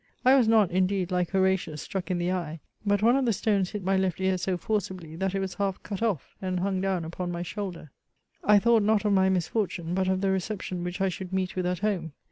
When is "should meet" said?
11.09-11.55